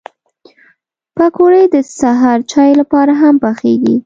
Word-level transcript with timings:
پکورې 1.15 1.63
د 1.73 1.75
سهر 1.99 2.37
چای 2.51 2.71
لپاره 2.81 3.13
هم 3.21 3.35
پخېږي 3.43 3.95